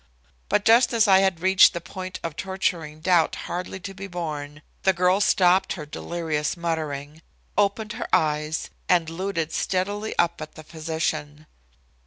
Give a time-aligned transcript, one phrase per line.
[0.49, 4.63] But just as I had reached the point of torturing doubt hardly to be borne,
[4.81, 7.21] the girl stopped her delirious muttering,
[7.55, 11.45] opened her eyes and looted steadily up at the physician.